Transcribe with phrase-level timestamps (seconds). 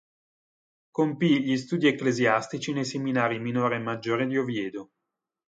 [0.89, 4.89] Compì gli studi ecclesiastici nei seminari minore e maggiore di Oviedo.